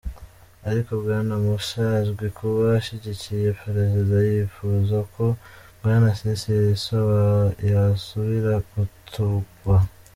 Ariko 0.69 0.91
Bwana 1.01 1.33
Moussa 1.43 1.83
azwi 2.01 2.27
kuba 2.37 2.63
ashigikiye 2.79 3.47
Prezida 3.59 4.17
yipfuza 4.29 4.97
ko 5.13 5.25
Bwana 5.79 6.07
Sisi 6.19 6.49
yosubira 7.73 8.53
gutogwa. 8.71 9.77